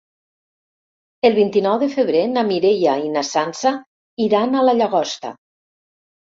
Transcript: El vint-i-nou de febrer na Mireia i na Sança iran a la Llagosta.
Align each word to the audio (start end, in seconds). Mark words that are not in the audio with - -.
El 1.29 1.35
vint-i-nou 1.39 1.77
de 1.83 1.89
febrer 1.95 2.23
na 2.37 2.43
Mireia 2.47 2.95
i 3.03 3.11
na 3.19 3.23
Sança 3.33 3.75
iran 4.27 4.57
a 4.57 4.65
la 4.71 4.75
Llagosta. 4.81 5.33